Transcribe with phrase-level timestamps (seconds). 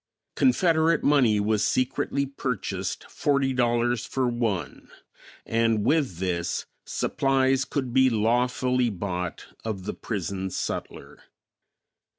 [0.35, 4.89] Confederate money was secretly purchased forty dollars for one,
[5.45, 11.19] and with this supplies could be lawfully bought of the prison sutler.